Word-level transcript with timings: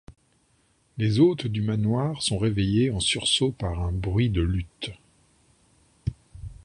Les 0.97 1.19
hôtes 1.19 1.45
du 1.45 1.61
manoir 1.61 2.23
sont 2.23 2.39
réveillés 2.39 2.89
en 2.89 2.99
sursaut 2.99 3.51
par 3.51 3.83
un 3.83 3.91
bruit 3.91 4.31
de 4.31 4.41
lutte. 4.41 4.89